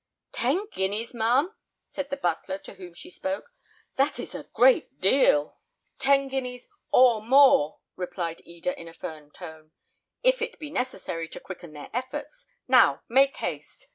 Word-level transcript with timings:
"Ten 0.31 0.65
guineas, 0.71 1.13
ma'am?" 1.13 1.53
said 1.87 2.09
the 2.09 2.17
butler, 2.17 2.57
to 2.57 2.73
whom 2.73 2.91
she 2.95 3.11
spoke. 3.11 3.53
"That 3.97 4.19
is 4.19 4.33
a 4.33 4.49
great 4.55 4.99
deal." 4.99 5.59
"Ten 5.99 6.27
guineas, 6.27 6.67
or 6.91 7.21
more," 7.21 7.81
replied 7.95 8.41
Eda, 8.43 8.75
in 8.79 8.87
a 8.87 8.95
firm 8.95 9.29
tone, 9.29 9.73
"if 10.23 10.41
it 10.41 10.57
be 10.57 10.71
necessary 10.71 11.27
to 11.27 11.39
quicken 11.39 11.73
their 11.73 11.91
efforts. 11.93 12.47
Now, 12.67 13.03
make 13.09 13.35
haste." 13.37 13.89